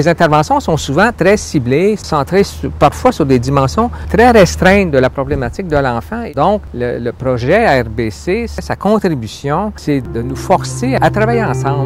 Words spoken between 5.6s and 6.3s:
de l'enfant.